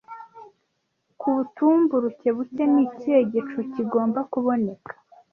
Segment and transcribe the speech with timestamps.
[1.19, 4.91] Ku butumburuke buke ni ikihe gicu kigomba kuboneka